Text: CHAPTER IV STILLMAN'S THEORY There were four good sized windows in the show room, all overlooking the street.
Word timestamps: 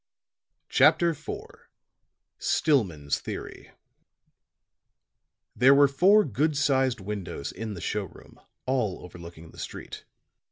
CHAPTER 0.69 1.11
IV 1.11 1.29
STILLMAN'S 2.39 3.19
THEORY 3.19 3.69
There 5.55 5.75
were 5.75 5.87
four 5.87 6.23
good 6.25 6.57
sized 6.57 6.99
windows 6.99 7.51
in 7.51 7.75
the 7.75 7.81
show 7.81 8.05
room, 8.05 8.39
all 8.65 9.03
overlooking 9.05 9.51
the 9.51 9.59
street. 9.59 10.05